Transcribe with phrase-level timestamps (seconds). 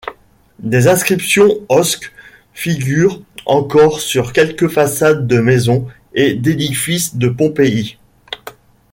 [0.57, 2.11] Des inscriptions osques
[2.55, 5.85] figurent encore sur quelques façades de maisons
[6.15, 7.99] et d'édifices de Pompéi.